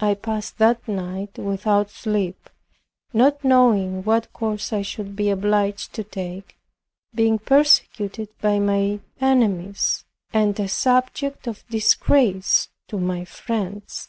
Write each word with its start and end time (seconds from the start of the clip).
I 0.00 0.14
passed 0.14 0.56
that 0.60 0.88
night 0.88 1.36
without 1.38 1.90
sleep, 1.90 2.48
not 3.12 3.44
knowing 3.44 4.02
what 4.02 4.32
course 4.32 4.72
I 4.72 4.80
should 4.80 5.14
be 5.14 5.28
obliged 5.28 5.92
to 5.92 6.02
take, 6.04 6.56
being 7.14 7.38
persecuted 7.38 8.30
by 8.40 8.58
my 8.58 9.00
enemies, 9.20 10.06
and 10.32 10.58
a 10.58 10.68
subject 10.68 11.46
of 11.46 11.68
disgrace 11.68 12.70
to 12.88 12.98
my 12.98 13.26
friends. 13.26 14.08